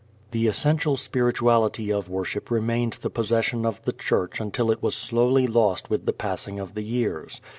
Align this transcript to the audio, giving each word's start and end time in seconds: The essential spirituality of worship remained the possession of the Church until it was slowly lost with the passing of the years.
The 0.31 0.47
essential 0.47 0.97
spirituality 0.97 1.93
of 1.93 2.09
worship 2.09 2.49
remained 2.49 2.93
the 2.93 3.09
possession 3.11 3.67
of 3.67 3.83
the 3.83 3.93
Church 3.93 4.39
until 4.41 4.71
it 4.71 4.81
was 4.81 4.95
slowly 4.95 5.45
lost 5.45 5.91
with 5.91 6.07
the 6.07 6.11
passing 6.13 6.59
of 6.59 6.73
the 6.73 6.81
years. 6.81 7.39